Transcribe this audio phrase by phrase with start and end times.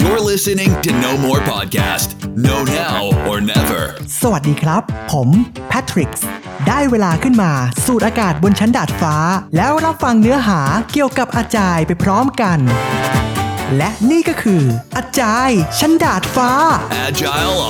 [0.00, 2.08] You're listening to No More Podcast.
[2.48, 3.00] No now
[3.30, 3.82] or never.
[4.22, 5.28] สวัสดีครับ ผม
[5.68, 6.26] แพทริกซ์
[6.68, 7.52] ได้เวลาขึ้นมา
[7.86, 9.16] สูดอากาศบนชั้นดาดฟ้า
[9.56, 10.60] แล้วรับฟังเนื้อหา
[10.92, 12.58] เกี่ยวกับอาจายไปพร้อมกัน
[13.76, 14.62] และนี่ก็คือ
[14.96, 16.50] อาจายชั้นดาดฟ้า
[17.06, 17.61] Agile.